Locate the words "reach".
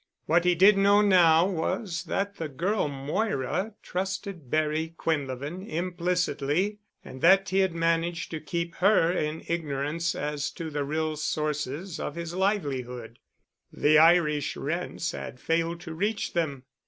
15.93-16.33